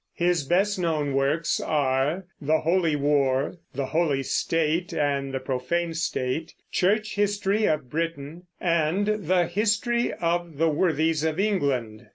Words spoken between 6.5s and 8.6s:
Church History of Britain,